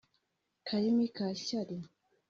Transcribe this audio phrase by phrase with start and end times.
[0.67, 1.77] Karimi ka shyari